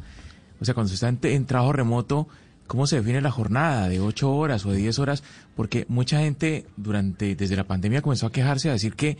O 0.61 0.65
sea, 0.65 0.75
cuando 0.75 0.89
se 0.89 0.93
está 0.93 1.07
en, 1.27 1.45
trabajo 1.47 1.73
remoto, 1.73 2.27
¿cómo 2.67 2.85
se 2.85 2.97
define 2.97 3.19
la 3.19 3.31
jornada? 3.31 3.89
¿De 3.89 3.99
ocho 3.99 4.31
horas 4.31 4.63
o 4.67 4.71
de 4.71 4.77
diez 4.77 4.99
horas? 4.99 5.23
Porque 5.55 5.87
mucha 5.89 6.19
gente 6.19 6.67
durante, 6.77 7.35
desde 7.35 7.55
la 7.55 7.63
pandemia 7.63 8.03
comenzó 8.03 8.27
a 8.27 8.31
quejarse, 8.31 8.69
a 8.69 8.73
decir 8.73 8.93
que 8.93 9.17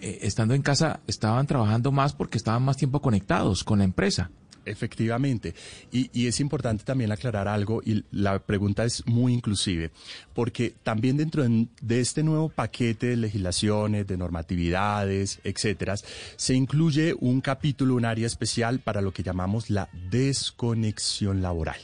eh, 0.00 0.18
estando 0.22 0.54
en 0.54 0.62
casa 0.62 1.00
estaban 1.08 1.48
trabajando 1.48 1.90
más 1.90 2.12
porque 2.12 2.38
estaban 2.38 2.62
más 2.62 2.76
tiempo 2.76 3.02
conectados 3.02 3.64
con 3.64 3.80
la 3.80 3.84
empresa. 3.86 4.30
Efectivamente. 4.66 5.54
Y, 5.92 6.10
y, 6.12 6.26
es 6.26 6.40
importante 6.40 6.82
también 6.82 7.12
aclarar 7.12 7.46
algo, 7.46 7.80
y 7.84 8.04
la 8.10 8.40
pregunta 8.40 8.84
es 8.84 9.06
muy 9.06 9.32
inclusive, 9.32 9.92
porque 10.34 10.74
también 10.82 11.16
dentro 11.16 11.44
de, 11.44 12.00
este 12.00 12.24
nuevo 12.24 12.48
paquete 12.48 13.06
de 13.06 13.16
legislaciones, 13.16 14.08
de 14.08 14.16
normatividades, 14.16 15.38
etcétera, 15.44 15.94
se 16.36 16.54
incluye 16.54 17.14
un 17.18 17.40
capítulo, 17.40 17.94
un 17.94 18.04
área 18.04 18.26
especial 18.26 18.80
para 18.80 19.00
lo 19.00 19.12
que 19.12 19.22
llamamos 19.22 19.70
la 19.70 19.88
desconexión 20.10 21.42
laboral. 21.42 21.78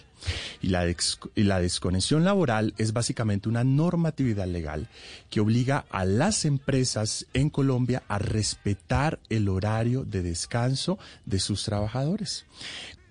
Y 0.61 0.69
la, 0.69 1.61
desconexión 1.61 2.25
laboral 2.25 2.75
es 2.79 2.93
básicamente 2.93 3.49
una 3.49 3.65
normatividad 3.65 4.47
legal 4.47 4.89
que 5.31 5.41
obliga 5.41 5.85
a 5.91 6.05
las 6.05 6.45
empresas 6.45 7.27
en 7.33 7.51
Colombia 7.51 8.03
a 8.09 8.19
respetar 8.19 9.19
el 9.29 9.49
horario 9.49 10.05
de 10.05 10.23
descanso 10.23 10.99
de 11.27 11.41
sus 11.41 11.65
trabajadores. 11.65 12.47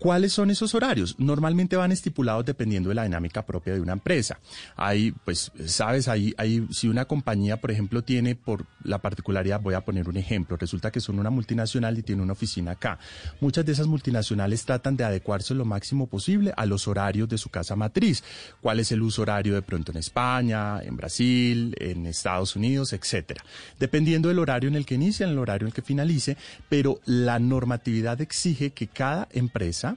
¿Cuáles 0.01 0.33
son 0.33 0.49
esos 0.49 0.73
horarios? 0.73 1.13
Normalmente 1.19 1.75
van 1.75 1.91
estipulados 1.91 2.43
dependiendo 2.43 2.89
de 2.89 2.95
la 2.95 3.03
dinámica 3.03 3.45
propia 3.45 3.75
de 3.75 3.81
una 3.81 3.93
empresa. 3.93 4.39
Hay, 4.75 5.11
pues, 5.11 5.51
sabes, 5.67 6.07
ahí, 6.07 6.33
hay, 6.39 6.65
si 6.71 6.87
una 6.87 7.05
compañía, 7.05 7.61
por 7.61 7.69
ejemplo, 7.69 8.03
tiene 8.03 8.33
por 8.33 8.65
la 8.83 8.97
particularidad, 8.97 9.61
voy 9.61 9.75
a 9.75 9.81
poner 9.81 10.09
un 10.09 10.17
ejemplo, 10.17 10.57
resulta 10.57 10.89
que 10.89 10.99
son 11.01 11.19
una 11.19 11.29
multinacional 11.29 11.99
y 11.99 12.01
tiene 12.01 12.23
una 12.23 12.33
oficina 12.33 12.71
acá. 12.71 12.97
Muchas 13.41 13.63
de 13.63 13.73
esas 13.73 13.85
multinacionales 13.85 14.65
tratan 14.65 14.97
de 14.97 15.03
adecuarse 15.03 15.53
lo 15.53 15.65
máximo 15.65 16.07
posible 16.07 16.51
a 16.57 16.65
los 16.65 16.87
horarios 16.87 17.29
de 17.29 17.37
su 17.37 17.49
casa 17.49 17.75
matriz. 17.75 18.23
¿Cuál 18.59 18.79
es 18.79 18.91
el 18.91 19.03
uso 19.03 19.21
horario 19.21 19.53
de 19.53 19.61
pronto 19.61 19.91
en 19.91 19.99
España, 19.99 20.81
en 20.81 20.97
Brasil, 20.97 21.75
en 21.77 22.07
Estados 22.07 22.55
Unidos, 22.55 22.93
etcétera? 22.93 23.43
Dependiendo 23.79 24.29
del 24.29 24.39
horario 24.39 24.67
en 24.67 24.77
el 24.77 24.85
que 24.87 24.95
inicie, 24.95 25.27
en 25.27 25.33
el 25.33 25.37
horario 25.37 25.67
en 25.67 25.69
el 25.69 25.75
que 25.75 25.83
finalice, 25.83 26.37
pero 26.69 26.99
la 27.05 27.37
normatividad 27.37 28.19
exige 28.19 28.71
que 28.71 28.87
cada 28.87 29.27
empresa 29.31 29.90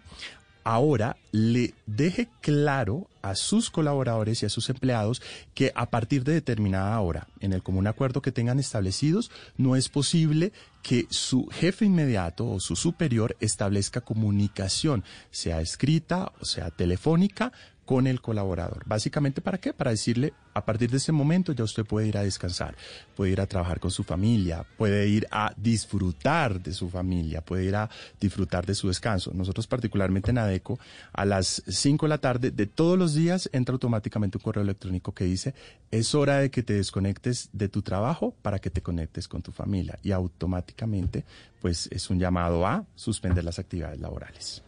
ahora 0.65 1.17
le 1.31 1.75
deje 1.87 2.29
claro 2.41 3.09
a 3.23 3.35
sus 3.35 3.71
colaboradores 3.71 4.43
y 4.43 4.47
a 4.47 4.51
sus 4.51 4.69
empleados 4.71 5.23
que 5.55 5.73
a 5.75 5.91
partir 5.91 6.25
de 6.25 6.33
determinada 6.33 6.99
hora, 7.01 7.29
en 7.41 7.53
el 7.53 7.63
común 7.63 7.87
acuerdo 7.87 8.23
que 8.23 8.33
tengan 8.33 8.59
establecidos, 8.59 9.31
no 9.57 9.77
es 9.77 9.89
posible 9.89 10.53
que 10.83 11.07
su 11.11 11.47
jefe 11.47 11.85
inmediato 11.85 12.47
o 12.47 12.61
su 12.61 12.77
superior 12.77 13.37
establezca 13.41 14.01
comunicación, 14.01 15.05
sea 15.31 15.61
escrita 15.61 16.33
o 16.41 16.45
sea 16.45 16.71
telefónica, 16.71 17.53
con 17.85 18.07
el 18.07 18.21
colaborador. 18.21 18.83
Básicamente, 18.87 19.41
¿para 19.41 19.59
qué? 19.59 19.73
Para 19.73 19.91
decirle, 19.91 20.33
a 20.55 20.64
partir 20.64 20.91
de 20.91 20.97
ese 20.97 21.12
momento 21.12 21.53
ya 21.53 21.64
usted 21.64 21.85
puede 21.85 22.07
ir 22.07 22.17
a 22.17 22.23
descansar, 22.23 22.76
puede 23.17 23.33
ir 23.33 23.41
a 23.41 23.47
trabajar 23.47 23.81
con 23.81 23.91
su 23.91 24.05
familia, 24.05 24.64
puede 24.76 25.09
ir 25.09 25.26
a 25.31 25.53
disfrutar 25.57 26.62
de 26.62 26.73
su 26.73 26.88
familia, 26.88 27.41
puede 27.41 27.64
ir 27.64 27.76
a 27.76 27.91
disfrutar 28.21 28.64
de 28.64 28.75
su 28.75 28.88
descanso. 28.88 29.33
Nosotros 29.35 29.67
particularmente 29.67 30.31
en 30.31 30.38
ADECO, 30.38 30.79
a 31.12 31.25
las 31.25 31.62
5 31.67 32.07
de 32.07 32.11
la 32.11 32.19
tarde 32.19 32.50
de 32.50 32.67
todos 32.67 32.99
los 32.99 33.14
días 33.14 33.50
entra 33.53 33.73
automáticamente 33.73 34.38
un 34.38 34.43
correo 34.43 34.62
electrónico 34.62 35.12
que 35.12 35.25
dice, 35.25 35.55
es 35.91 36.14
hora 36.14 36.38
de 36.38 36.50
que 36.50 36.62
te 36.62 36.75
desconectes 36.75 37.50
de 37.53 37.69
tu 37.69 37.83
trabajo 37.83 38.35
para 38.43 38.59
que 38.59 38.71
te 38.71 38.83
conectes 38.83 39.29
con 39.29 39.43
tu 39.43 39.53
familia. 39.53 39.99
Y 40.03 40.12
automáticamente, 40.12 41.25
pues 41.61 41.88
es 41.91 42.11
un 42.11 42.19
llamado 42.19 42.67
a 42.67 42.85
suspender 42.95 43.45
las 43.45 43.59
actividades 43.59 44.00
laborales. 44.00 44.62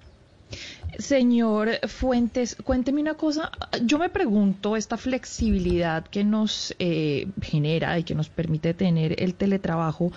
Señor 0.99 1.81
Fuentes, 1.89 2.57
cuénteme 2.65 3.01
una 3.01 3.15
cosa. 3.15 3.51
Yo 3.83 3.99
me 3.99 4.09
pregunto, 4.09 4.77
esta 4.77 4.97
flexibilidad 4.97 6.05
que 6.05 6.25
nos 6.25 6.75
eh, 6.79 7.29
genera 7.43 7.99
y 7.99 8.05
que 8.05 8.15
nos 8.15 8.29
permite 8.29 8.75
tener 8.75 9.23
el 9.23 9.35
teletrabajo, 9.35 10.13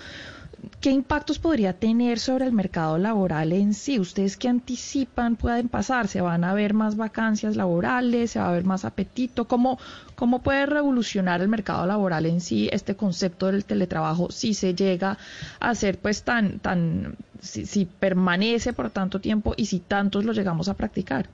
¿qué 0.81 0.91
impactos 0.91 1.39
podría 1.39 1.73
tener 1.73 2.19
sobre 2.19 2.45
el 2.45 2.53
mercado 2.53 2.97
laboral 2.97 3.51
en 3.51 3.73
sí? 3.73 3.99
¿Ustedes 3.99 4.37
qué 4.37 4.47
anticipan 4.47 5.35
pueden 5.35 5.69
pasar? 5.69 6.07
¿Se 6.07 6.21
van 6.21 6.43
a 6.43 6.53
ver 6.53 6.73
más 6.73 6.95
vacancias 6.95 7.55
laborales? 7.55 8.31
¿Se 8.31 8.39
va 8.39 8.49
a 8.49 8.53
ver 8.53 8.63
más 8.63 8.85
apetito? 8.85 9.47
¿Cómo, 9.47 9.79
cómo 10.15 10.41
puede 10.41 10.65
revolucionar 10.65 11.41
el 11.41 11.47
mercado 11.47 11.85
laboral 11.85 12.25
en 12.25 12.41
sí 12.41 12.69
este 12.71 12.95
concepto 12.95 13.47
del 13.47 13.65
teletrabajo 13.65 14.31
si 14.31 14.53
se 14.53 14.73
llega 14.73 15.17
a 15.59 15.75
ser 15.75 15.97
pues 15.97 16.23
tan, 16.23 16.59
tan, 16.59 17.15
si, 17.41 17.85
permanece 17.85 18.73
por 18.73 18.89
tanto 18.89 19.19
tiempo 19.19 19.53
y 19.57 19.65
si 19.65 19.79
tantos 19.79 20.25
lo 20.25 20.33
llegamos 20.33 20.69
a 20.69 20.73
practicar. 20.75 21.29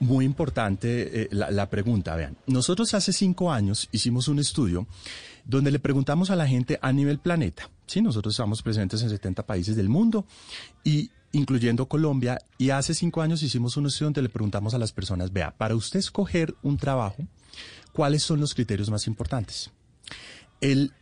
Muy 0.00 0.24
importante 0.24 1.22
eh, 1.22 1.28
la, 1.30 1.70
pregunta, 1.70 2.16
vean. 2.16 2.36
Nosotros 2.46 2.92
hace 2.94 3.12
cinco 3.12 3.52
años 3.52 3.88
hicimos 3.92 4.28
un 4.28 4.38
estudio 4.38 4.86
donde 5.44 5.70
le 5.70 5.78
preguntamos 5.78 6.30
a 6.30 6.36
la 6.36 6.46
gente 6.46 6.78
a 6.82 6.92
nivel 6.92 7.18
planeta. 7.18 7.70
Sí, 7.86 8.00
nosotros 8.00 8.34
estamos 8.34 8.62
presentes 8.62 9.02
en 9.02 9.10
70 9.10 9.44
países 9.46 9.76
del 9.76 9.88
mundo 9.88 10.26
y 10.82 11.10
incluyendo 11.32 11.86
Colombia. 11.86 12.38
Y 12.58 12.70
hace 12.70 12.94
cinco 12.94 13.20
años 13.22 13.42
hicimos 13.42 13.76
un 13.76 13.86
estudio 13.86 14.06
donde 14.06 14.22
le 14.22 14.28
preguntamos 14.28 14.74
a 14.74 14.78
las 14.78 14.92
personas, 14.92 15.32
vea, 15.32 15.50
para 15.56 15.74
usted 15.74 15.98
escoger 15.98 16.54
un 16.62 16.76
trabajo, 16.78 17.26
¿cuáles 17.92 18.22
son 18.22 18.40
los 18.40 18.54
criterios 18.54 18.90
más 18.90 19.06
importantes? 19.06 19.70
El, 20.60 20.92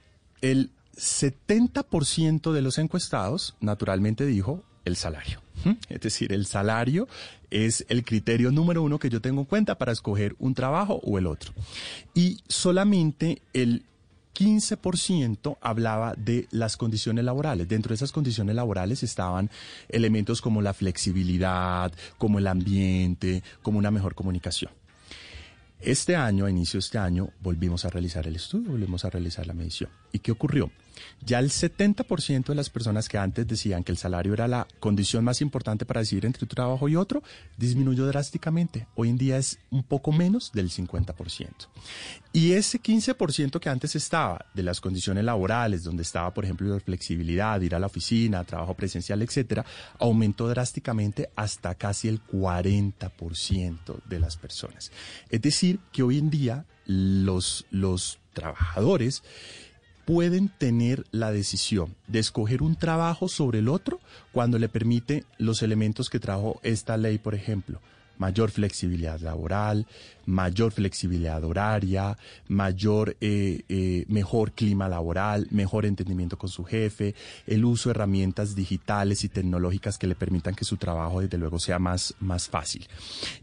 el 0.40 0.70
70% 0.96 2.52
de 2.52 2.62
los 2.62 2.78
encuestados 2.78 3.56
naturalmente 3.60 4.26
dijo 4.26 4.64
el 4.84 4.96
salario. 4.96 5.40
Es 5.88 6.00
decir, 6.00 6.32
el 6.32 6.46
salario 6.46 7.06
es 7.50 7.86
el 7.88 8.04
criterio 8.04 8.50
número 8.50 8.82
uno 8.82 8.98
que 8.98 9.10
yo 9.10 9.20
tengo 9.20 9.42
en 9.42 9.46
cuenta 9.46 9.78
para 9.78 9.92
escoger 9.92 10.34
un 10.40 10.54
trabajo 10.54 11.00
o 11.04 11.18
el 11.18 11.26
otro. 11.26 11.52
Y 12.14 12.38
solamente 12.48 13.42
el 13.52 13.84
15% 14.34 15.58
hablaba 15.60 16.14
de 16.16 16.48
las 16.50 16.76
condiciones 16.76 17.24
laborales. 17.24 17.68
Dentro 17.68 17.90
de 17.90 17.96
esas 17.96 18.12
condiciones 18.12 18.54
laborales 18.54 19.02
estaban 19.02 19.50
elementos 19.88 20.40
como 20.40 20.62
la 20.62 20.74
flexibilidad, 20.74 21.92
como 22.18 22.38
el 22.38 22.46
ambiente, 22.46 23.42
como 23.62 23.78
una 23.78 23.90
mejor 23.90 24.14
comunicación. 24.14 24.72
Este 25.80 26.14
año, 26.14 26.46
a 26.46 26.50
inicio 26.50 26.78
de 26.78 26.84
este 26.84 26.98
año, 26.98 27.30
volvimos 27.40 27.84
a 27.84 27.90
realizar 27.90 28.26
el 28.26 28.36
estudio, 28.36 28.70
volvimos 28.70 29.04
a 29.04 29.10
realizar 29.10 29.46
la 29.46 29.54
medición. 29.54 29.90
¿Y 30.12 30.20
qué 30.20 30.30
ocurrió? 30.30 30.70
Ya 31.24 31.38
el 31.38 31.50
70% 31.50 32.46
de 32.46 32.54
las 32.54 32.70
personas 32.70 33.08
que 33.08 33.18
antes 33.18 33.46
decían 33.46 33.84
que 33.84 33.92
el 33.92 33.98
salario 33.98 34.34
era 34.34 34.48
la 34.48 34.66
condición 34.80 35.24
más 35.24 35.40
importante 35.40 35.84
para 35.84 36.00
decidir 36.00 36.26
entre 36.26 36.44
un 36.44 36.48
trabajo 36.48 36.88
y 36.88 36.96
otro, 36.96 37.22
disminuyó 37.56 38.06
drásticamente. 38.06 38.86
Hoy 38.94 39.08
en 39.08 39.18
día 39.18 39.36
es 39.38 39.58
un 39.70 39.82
poco 39.82 40.12
menos 40.12 40.52
del 40.52 40.70
50%. 40.70 41.48
Y 42.32 42.52
ese 42.52 42.80
15% 42.80 43.60
que 43.60 43.68
antes 43.68 43.94
estaba 43.94 44.46
de 44.54 44.62
las 44.62 44.80
condiciones 44.80 45.24
laborales, 45.24 45.84
donde 45.84 46.02
estaba, 46.02 46.32
por 46.32 46.44
ejemplo, 46.44 46.68
la 46.68 46.80
flexibilidad, 46.80 47.60
ir 47.60 47.74
a 47.74 47.78
la 47.78 47.86
oficina, 47.86 48.44
trabajo 48.44 48.74
presencial, 48.74 49.22
etcétera, 49.22 49.64
aumentó 49.98 50.48
drásticamente 50.48 51.28
hasta 51.36 51.74
casi 51.74 52.08
el 52.08 52.22
40% 52.24 54.02
de 54.04 54.20
las 54.20 54.36
personas. 54.36 54.90
Es 55.28 55.42
decir, 55.42 55.78
que 55.92 56.02
hoy 56.02 56.18
en 56.18 56.30
día 56.30 56.64
los, 56.86 57.66
los 57.70 58.18
trabajadores 58.32 59.22
pueden 60.04 60.48
tener 60.48 61.04
la 61.10 61.32
decisión 61.32 61.94
de 62.08 62.18
escoger 62.18 62.62
un 62.62 62.76
trabajo 62.76 63.28
sobre 63.28 63.60
el 63.60 63.68
otro 63.68 64.00
cuando 64.32 64.58
le 64.58 64.68
permite 64.68 65.24
los 65.38 65.62
elementos 65.62 66.10
que 66.10 66.20
trajo 66.20 66.60
esta 66.62 66.96
ley, 66.96 67.18
por 67.18 67.34
ejemplo, 67.34 67.80
mayor 68.22 68.52
flexibilidad 68.52 69.18
laboral, 69.18 69.84
mayor 70.26 70.70
flexibilidad 70.70 71.42
horaria, 71.42 72.16
mayor, 72.46 73.16
eh, 73.20 73.62
eh, 73.68 74.04
mejor 74.06 74.52
clima 74.52 74.88
laboral, 74.88 75.48
mejor 75.50 75.86
entendimiento 75.86 76.38
con 76.38 76.48
su 76.48 76.62
jefe, 76.62 77.16
el 77.48 77.64
uso 77.64 77.88
de 77.88 77.94
herramientas 77.94 78.54
digitales 78.54 79.24
y 79.24 79.28
tecnológicas 79.28 79.98
que 79.98 80.06
le 80.06 80.14
permitan 80.14 80.54
que 80.54 80.64
su 80.64 80.76
trabajo 80.76 81.20
desde 81.20 81.36
luego 81.36 81.58
sea 81.58 81.80
más, 81.80 82.14
más 82.20 82.48
fácil. 82.48 82.86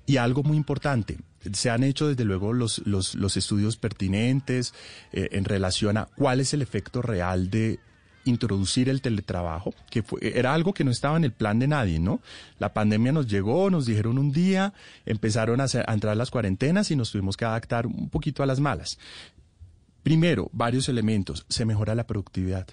Y 0.05 0.15
algo 0.15 0.43
muy 0.43 0.55
importante, 0.55 1.17
se 1.51 1.69
han 1.69 1.83
hecho 1.83 2.07
desde 2.07 2.24
luego 2.24 2.53
los, 2.53 2.81
los, 2.86 3.15
los 3.15 3.36
estudios 3.36 3.75
pertinentes 3.75 4.74
eh, 5.12 5.27
en 5.33 5.43
relación 5.43 5.98
a 5.98 6.05
cuál 6.05 6.39
es 6.39 6.53
el 6.53 6.62
efecto 6.62 7.01
real 7.01 7.50
de 7.50 7.79
introducir 8.25 8.89
el 8.89 9.01
teletrabajo, 9.01 9.73
que 9.89 10.03
era 10.21 10.53
algo 10.53 10.73
que 10.73 10.83
no 10.83 10.91
estaba 10.91 11.17
en 11.17 11.23
el 11.23 11.31
plan 11.31 11.59
de 11.59 11.67
nadie, 11.67 11.99
¿no? 11.99 12.21
La 12.59 12.73
pandemia 12.73 13.11
nos 13.11 13.27
llegó, 13.27 13.69
nos 13.69 13.85
dijeron 13.85 14.17
un 14.17 14.31
día, 14.31 14.73
empezaron 15.05 15.61
a, 15.61 15.65
a 15.65 15.93
entrar 15.93 16.15
las 16.17 16.31
cuarentenas 16.31 16.91
y 16.91 16.95
nos 16.95 17.11
tuvimos 17.11 17.38
que 17.38 17.45
adaptar 17.45 17.88
un 17.88 18.09
poquito 18.09 18.43
a 18.43 18.45
las 18.45 18.59
malas. 18.59 18.97
Primero, 20.03 20.49
varios 20.53 20.89
elementos. 20.89 21.45
Se 21.49 21.65
mejora 21.65 21.95
la 21.95 22.07
productividad 22.07 22.67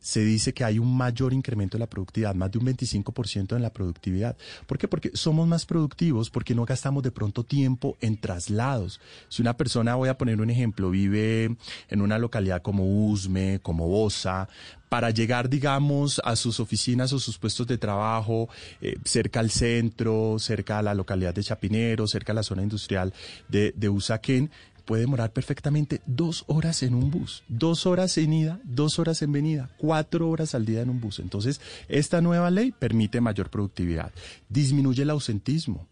se 0.00 0.20
dice 0.24 0.54
que 0.54 0.64
hay 0.64 0.78
un 0.78 0.96
mayor 0.96 1.32
incremento 1.32 1.76
de 1.76 1.80
la 1.80 1.88
productividad, 1.88 2.34
más 2.34 2.50
de 2.50 2.58
un 2.58 2.66
25% 2.66 3.56
en 3.56 3.62
la 3.62 3.70
productividad. 3.70 4.36
¿Por 4.66 4.78
qué? 4.78 4.88
Porque 4.88 5.10
somos 5.14 5.46
más 5.46 5.66
productivos, 5.66 6.30
porque 6.30 6.54
no 6.54 6.64
gastamos 6.64 7.02
de 7.02 7.10
pronto 7.10 7.44
tiempo 7.44 7.96
en 8.00 8.16
traslados. 8.16 9.00
Si 9.28 9.42
una 9.42 9.56
persona, 9.56 9.94
voy 9.94 10.08
a 10.08 10.18
poner 10.18 10.40
un 10.40 10.50
ejemplo, 10.50 10.90
vive 10.90 11.56
en 11.88 12.02
una 12.02 12.18
localidad 12.18 12.62
como 12.62 12.84
Usme, 13.08 13.60
como 13.62 13.88
Bosa, 13.88 14.48
para 14.88 15.10
llegar, 15.10 15.48
digamos, 15.48 16.20
a 16.24 16.36
sus 16.36 16.60
oficinas 16.60 17.12
o 17.12 17.18
sus 17.18 17.38
puestos 17.38 17.66
de 17.66 17.78
trabajo, 17.78 18.48
eh, 18.80 18.96
cerca 19.04 19.40
al 19.40 19.50
centro, 19.50 20.38
cerca 20.38 20.78
a 20.78 20.82
la 20.82 20.94
localidad 20.94 21.34
de 21.34 21.42
Chapinero, 21.42 22.06
cerca 22.06 22.32
a 22.32 22.36
la 22.36 22.42
zona 22.42 22.62
industrial 22.62 23.12
de, 23.48 23.72
de 23.76 23.88
Usaquén, 23.88 24.50
puede 24.86 25.02
demorar 25.02 25.32
perfectamente 25.32 26.00
dos 26.06 26.44
horas 26.46 26.82
en 26.82 26.94
un 26.94 27.10
bus, 27.10 27.42
dos 27.48 27.84
horas 27.86 28.16
en 28.16 28.32
ida, 28.32 28.60
dos 28.64 28.98
horas 28.98 29.20
en 29.20 29.32
venida, 29.32 29.68
cuatro 29.76 30.30
horas 30.30 30.54
al 30.54 30.64
día 30.64 30.80
en 30.80 30.90
un 30.90 31.00
bus. 31.00 31.18
Entonces, 31.18 31.60
esta 31.88 32.20
nueva 32.20 32.50
ley 32.50 32.72
permite 32.72 33.20
mayor 33.20 33.50
productividad, 33.50 34.12
disminuye 34.48 35.02
el 35.02 35.10
ausentismo. 35.10 35.86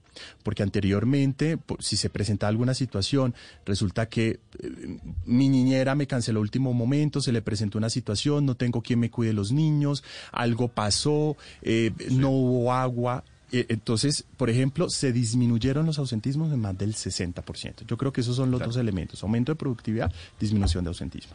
Porque 0.44 0.62
anteriormente, 0.62 1.58
si 1.80 1.96
se 1.96 2.08
presenta 2.08 2.46
alguna 2.46 2.72
situación, 2.74 3.34
resulta 3.66 4.08
que 4.08 4.38
eh, 4.60 4.98
mi 5.24 5.48
niñera 5.48 5.96
me 5.96 6.06
canceló 6.06 6.40
último 6.40 6.72
momento, 6.72 7.20
se 7.20 7.32
le 7.32 7.42
presentó 7.42 7.78
una 7.78 7.90
situación, 7.90 8.46
no 8.46 8.54
tengo 8.54 8.80
quien 8.80 9.00
me 9.00 9.10
cuide 9.10 9.32
los 9.32 9.50
niños, 9.50 10.04
algo 10.30 10.68
pasó, 10.68 11.36
eh, 11.62 11.90
no 12.12 12.30
hubo 12.30 12.72
agua, 12.72 13.24
entonces, 13.68 14.24
por 14.36 14.50
ejemplo, 14.50 14.90
se 14.90 15.12
disminuyeron 15.12 15.86
los 15.86 15.98
ausentismos 15.98 16.52
en 16.52 16.60
más 16.60 16.76
del 16.76 16.94
60%. 16.94 17.86
Yo 17.86 17.96
creo 17.96 18.12
que 18.12 18.20
esos 18.20 18.36
son 18.36 18.50
los 18.50 18.60
dos 18.60 18.76
elementos, 18.76 19.22
aumento 19.22 19.52
de 19.52 19.56
productividad, 19.56 20.12
disminución 20.40 20.84
de 20.84 20.88
ausentismo. 20.88 21.34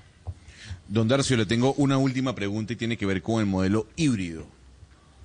Don 0.87 1.07
Darcio, 1.07 1.37
le 1.37 1.45
tengo 1.45 1.73
una 1.73 1.97
última 1.97 2.35
pregunta 2.35 2.73
y 2.73 2.75
tiene 2.75 2.97
que 2.97 3.05
ver 3.05 3.21
con 3.21 3.39
el 3.39 3.45
modelo 3.45 3.87
híbrido. 3.95 4.45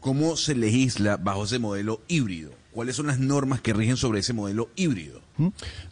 ¿Cómo 0.01 0.37
se 0.37 0.55
legisla 0.55 1.17
bajo 1.17 1.45
ese 1.45 1.59
modelo 1.59 2.03
híbrido? 2.09 2.53
¿Cuáles 2.75 2.97
son 2.97 3.07
las 3.07 3.21
normas 3.21 3.61
que 3.61 3.73
rigen 3.73 3.97
sobre 3.97 4.19
ese 4.19 4.33
modelo 4.33 4.69
híbrido? 4.75 5.21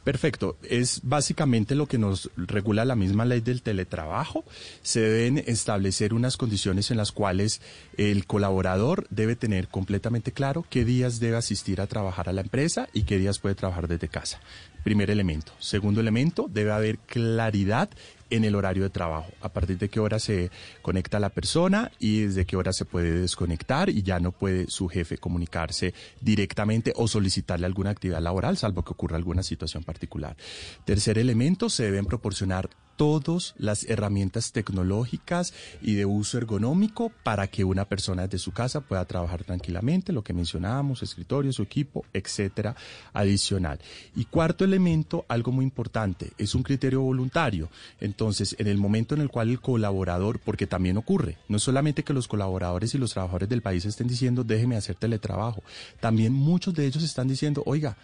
Perfecto. 0.02 0.56
Es 0.68 1.00
básicamente 1.04 1.76
lo 1.76 1.86
que 1.86 1.96
nos 1.96 2.28
regula 2.36 2.84
la 2.84 2.96
misma 2.96 3.24
ley 3.24 3.40
del 3.40 3.62
teletrabajo. 3.62 4.44
Se 4.82 5.00
deben 5.00 5.38
establecer 5.46 6.12
unas 6.12 6.36
condiciones 6.36 6.90
en 6.90 6.96
las 6.96 7.12
cuales 7.12 7.60
el 7.96 8.26
colaborador 8.26 9.06
debe 9.10 9.36
tener 9.36 9.68
completamente 9.68 10.32
claro 10.32 10.64
qué 10.68 10.84
días 10.84 11.20
debe 11.20 11.36
asistir 11.36 11.80
a 11.80 11.86
trabajar 11.86 12.28
a 12.28 12.32
la 12.32 12.40
empresa 12.40 12.88
y 12.92 13.04
qué 13.04 13.16
días 13.16 13.38
puede 13.38 13.54
trabajar 13.54 13.86
desde 13.86 14.08
casa. 14.08 14.40
Primer 14.82 15.08
elemento. 15.08 15.52
Segundo 15.60 16.00
elemento, 16.00 16.50
debe 16.52 16.72
haber 16.72 16.98
claridad 16.98 17.90
en 18.32 18.44
el 18.44 18.54
horario 18.54 18.82
de 18.82 18.90
trabajo, 18.90 19.30
a 19.42 19.50
partir 19.50 19.78
de 19.78 19.88
qué 19.88 20.00
hora 20.00 20.18
se 20.18 20.50
conecta 20.80 21.20
la 21.20 21.28
persona 21.28 21.92
y 21.98 22.22
desde 22.22 22.46
qué 22.46 22.56
hora 22.56 22.72
se 22.72 22.86
puede 22.86 23.20
desconectar 23.20 23.90
y 23.90 24.02
ya 24.02 24.20
no 24.20 24.32
puede 24.32 24.68
su 24.68 24.88
jefe 24.88 25.18
comunicarse 25.18 25.92
directamente 26.20 26.92
o 26.96 27.08
solicitarle 27.08 27.66
alguna 27.66 27.90
actividad 27.90 28.20
laboral, 28.20 28.56
salvo 28.56 28.82
que 28.82 28.92
ocurra 28.92 29.16
alguna 29.16 29.42
situación 29.42 29.84
particular. 29.84 30.36
Tercer 30.84 31.18
elemento, 31.18 31.68
se 31.68 31.84
deben 31.84 32.06
proporcionar 32.06 32.70
todas 33.02 33.54
las 33.58 33.82
herramientas 33.90 34.52
tecnológicas 34.52 35.52
y 35.80 35.94
de 35.94 36.06
uso 36.06 36.38
ergonómico 36.38 37.10
para 37.24 37.48
que 37.48 37.64
una 37.64 37.84
persona 37.84 38.28
desde 38.28 38.38
su 38.38 38.52
casa 38.52 38.80
pueda 38.80 39.04
trabajar 39.06 39.42
tranquilamente, 39.42 40.12
lo 40.12 40.22
que 40.22 40.32
mencionábamos, 40.32 41.02
escritorio, 41.02 41.52
su 41.52 41.64
equipo, 41.64 42.04
etcétera, 42.12 42.76
adicional. 43.12 43.80
Y 44.14 44.26
cuarto 44.26 44.64
elemento, 44.64 45.24
algo 45.26 45.50
muy 45.50 45.64
importante, 45.64 46.30
es 46.38 46.54
un 46.54 46.62
criterio 46.62 47.00
voluntario. 47.00 47.70
Entonces, 48.00 48.54
en 48.60 48.68
el 48.68 48.78
momento 48.78 49.16
en 49.16 49.20
el 49.20 49.30
cual 49.30 49.50
el 49.50 49.60
colaborador, 49.60 50.38
porque 50.38 50.68
también 50.68 50.96
ocurre, 50.96 51.38
no 51.48 51.58
solamente 51.58 52.04
que 52.04 52.12
los 52.12 52.28
colaboradores 52.28 52.94
y 52.94 52.98
los 52.98 53.14
trabajadores 53.14 53.48
del 53.48 53.62
país 53.62 53.84
estén 53.84 54.06
diciendo, 54.06 54.44
déjeme 54.44 54.76
hacer 54.76 54.94
teletrabajo, 54.94 55.64
también 55.98 56.32
muchos 56.32 56.72
de 56.72 56.86
ellos 56.86 57.02
están 57.02 57.26
diciendo, 57.26 57.64
oiga, 57.66 57.96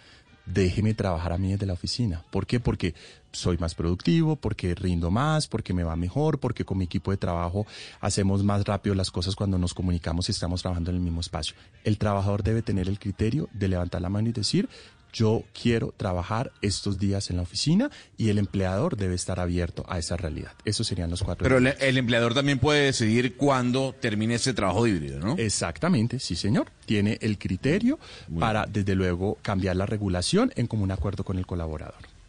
déjeme 0.53 0.93
trabajar 0.93 1.33
a 1.33 1.37
mí 1.37 1.51
desde 1.51 1.65
la 1.65 1.73
oficina. 1.73 2.23
¿Por 2.31 2.45
qué? 2.45 2.59
Porque 2.59 2.95
soy 3.31 3.57
más 3.57 3.75
productivo, 3.75 4.35
porque 4.35 4.73
rindo 4.73 5.11
más, 5.11 5.47
porque 5.47 5.73
me 5.73 5.83
va 5.83 5.95
mejor, 5.95 6.39
porque 6.39 6.65
con 6.65 6.77
mi 6.77 6.85
equipo 6.85 7.11
de 7.11 7.17
trabajo 7.17 7.67
hacemos 8.01 8.43
más 8.43 8.63
rápido 8.65 8.95
las 8.95 9.11
cosas 9.11 9.35
cuando 9.35 9.57
nos 9.57 9.73
comunicamos 9.73 10.27
y 10.29 10.31
estamos 10.31 10.61
trabajando 10.61 10.89
en 10.89 10.97
el 10.97 11.03
mismo 11.03 11.21
espacio. 11.21 11.55
El 11.83 11.97
trabajador 11.97 12.43
debe 12.43 12.61
tener 12.61 12.89
el 12.89 12.99
criterio 12.99 13.49
de 13.53 13.67
levantar 13.67 14.01
la 14.01 14.09
mano 14.09 14.29
y 14.29 14.33
decir, 14.33 14.67
yo 15.13 15.43
quiero 15.59 15.93
trabajar 15.95 16.51
estos 16.61 16.99
días 16.99 17.29
en 17.29 17.37
la 17.37 17.43
oficina 17.43 17.89
y 18.17 18.29
el 18.29 18.37
empleador 18.37 18.97
debe 18.97 19.15
estar 19.15 19.39
abierto 19.39 19.85
a 19.87 19.99
esa 19.99 20.17
realidad. 20.17 20.51
Esos 20.65 20.87
serían 20.87 21.09
los 21.09 21.23
cuatro. 21.23 21.43
Pero 21.43 21.57
el, 21.57 21.97
empleador 21.97 22.33
también 22.33 22.59
puede 22.59 22.85
decidir 22.85 23.35
cuándo 23.35 23.95
termine 23.99 24.35
ese 24.35 24.53
trabajo 24.53 24.87
híbrido, 24.87 25.19
¿no? 25.19 25.35
Exactamente, 25.37 26.19
sí, 26.19 26.35
señor. 26.35 26.71
Tiene 26.85 27.17
el 27.21 27.37
criterio 27.37 27.99
para, 28.39 28.65
desde 28.65 28.95
luego, 28.95 29.37
cambiar 29.41 29.75
la 29.75 29.85
regulación 29.85 30.51
en 30.55 30.67
común 30.67 30.91
acuerdo 30.91 31.23
con 31.23 31.37
el 31.37 31.45
colaborador. 31.45 32.19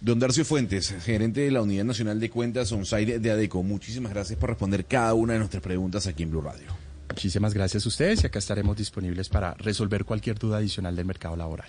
Don 0.00 0.20
Darcio 0.20 0.44
Fuentes, 0.44 0.94
gerente 1.04 1.40
de 1.40 1.50
la 1.50 1.60
Unidad 1.60 1.84
Nacional 1.84 2.20
de 2.20 2.30
Cuentas 2.30 2.70
OnSite 2.70 3.18
de 3.18 3.30
ADECO, 3.32 3.64
muchísimas 3.64 4.12
gracias 4.12 4.38
por 4.38 4.50
responder 4.50 4.84
cada 4.84 5.12
una 5.14 5.32
de 5.32 5.40
nuestras 5.40 5.62
preguntas 5.62 6.06
aquí 6.06 6.22
en 6.22 6.30
Blue 6.30 6.40
Radio. 6.40 6.66
Muchísimas 7.08 7.52
gracias 7.52 7.84
a 7.84 7.88
ustedes 7.88 8.22
y 8.22 8.26
acá 8.26 8.38
estaremos 8.38 8.76
disponibles 8.76 9.28
para 9.28 9.54
resolver 9.54 10.04
cualquier 10.04 10.38
duda 10.38 10.58
adicional 10.58 10.94
del 10.94 11.06
mercado 11.06 11.34
laboral. 11.36 11.68